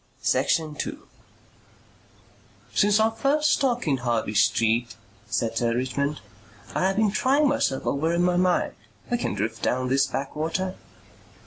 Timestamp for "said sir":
5.29-5.75